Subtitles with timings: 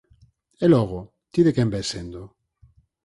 [0.63, 0.99] E logo,
[1.31, 2.21] ti de quen vés sendo?